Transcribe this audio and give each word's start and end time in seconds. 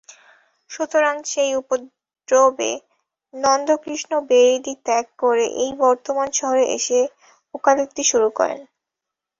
সুতরাং 0.69 1.15
সেই 1.25 1.51
উপদ্রবে 1.55 2.71
নন্দকৃষ্ণ 3.33 4.11
বেরিলি 4.29 4.73
ত্যাগ 4.85 5.05
করে 5.19 5.45
এই 5.63 5.71
বর্তমান 5.81 6.27
শহরে 6.31 6.65
এসে 6.77 6.99
ওকালতি 7.55 8.03
শুরু 8.11 8.27
করলেন। 8.37 8.61